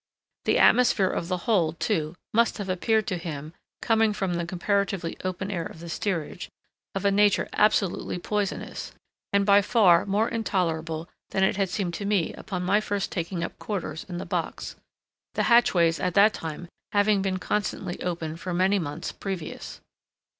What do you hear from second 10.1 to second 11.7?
intolerable than it had